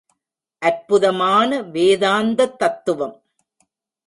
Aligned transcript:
அற்புதமான 0.57 1.61
வேதாந்தத் 1.61 2.55
தத்துவம். 2.55 3.23